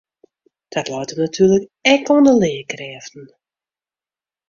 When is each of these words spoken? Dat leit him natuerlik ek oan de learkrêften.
Dat 0.73 0.87
leit 0.91 1.11
him 1.11 1.19
natuerlik 1.25 1.65
ek 1.93 2.05
oan 2.13 2.25
de 2.27 2.33
learkrêften. 2.41 3.27